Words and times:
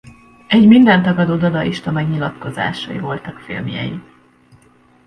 Egy 0.47 0.67
mindent 0.67 1.03
tagadó 1.05 1.35
dadaista 1.35 1.91
megnyilatkozásai 1.91 2.99
voltak 2.99 3.39
filmjei. 3.39 4.01